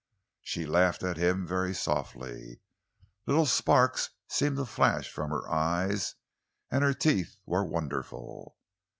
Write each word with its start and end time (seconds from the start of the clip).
She 0.41 0.65
laughed 0.65 1.03
at 1.03 1.17
him 1.17 1.45
very 1.45 1.75
softly. 1.75 2.59
Little 3.27 3.45
sparks 3.45 4.09
seemed 4.27 4.57
to 4.57 4.65
flash 4.65 5.07
from 5.07 5.29
her 5.29 5.47
eyes, 5.47 6.15
and 6.71 6.83
her 6.83 6.95
teeth 6.95 7.35
were 7.45 7.63
wonderful. 7.63 8.57